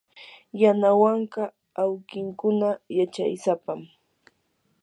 [0.61, 1.43] yanawanka
[1.83, 3.79] awkinkuna yachaysapam.